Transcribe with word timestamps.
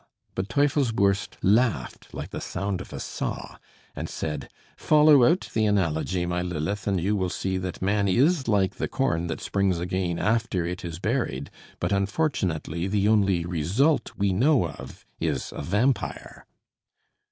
But 0.33 0.49
Teufelsbürst 0.49 1.37
laughed 1.43 2.11
like 2.11 2.31
the 2.31 2.41
sound 2.41 2.81
of 2.81 2.91
a 2.91 2.99
saw, 2.99 3.57
and 3.95 4.09
said: 4.09 4.49
"Follow 4.75 5.23
out 5.25 5.51
the 5.53 5.67
analogy, 5.67 6.25
my 6.25 6.41
Lilith, 6.41 6.87
and 6.87 6.99
you 6.99 7.15
will 7.15 7.29
see 7.29 7.59
that 7.59 7.83
man 7.83 8.07
is 8.07 8.47
like 8.47 8.77
the 8.77 8.87
corn 8.87 9.27
that 9.27 9.41
springs 9.41 9.77
again 9.77 10.17
after 10.17 10.65
it 10.65 10.83
is 10.83 10.97
buried; 10.97 11.51
but 11.79 11.91
unfortunately 11.91 12.87
the 12.87 13.07
only 13.07 13.45
result 13.45 14.13
we 14.17 14.33
know 14.33 14.69
of 14.69 15.05
is 15.19 15.53
a 15.55 15.61
vampire." 15.61 16.47